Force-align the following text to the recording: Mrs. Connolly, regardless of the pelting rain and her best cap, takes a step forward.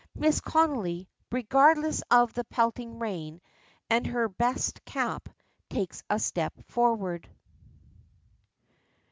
Mrs. 0.17 0.41
Connolly, 0.41 1.07
regardless 1.31 2.01
of 2.09 2.33
the 2.33 2.43
pelting 2.45 2.97
rain 2.97 3.39
and 3.87 4.07
her 4.07 4.27
best 4.27 4.83
cap, 4.83 5.29
takes 5.69 6.01
a 6.09 6.17
step 6.17 6.53
forward. 6.65 7.29